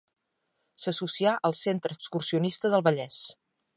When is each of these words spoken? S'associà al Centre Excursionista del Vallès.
S'associà 0.85 1.33
al 1.49 1.55
Centre 1.59 1.93
Excursionista 1.99 2.73
del 2.75 2.87
Vallès. 2.89 3.21